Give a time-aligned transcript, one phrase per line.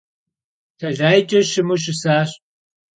[0.77, 2.29] Telayç'e şımu şısaş.